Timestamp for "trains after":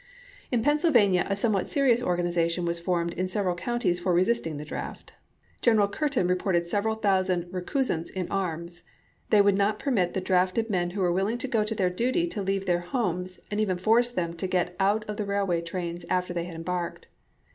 15.61-16.33